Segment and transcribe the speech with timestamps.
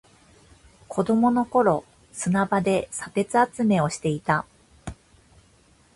[0.87, 4.47] 子供の頃、砂場で砂鉄集めをしていた。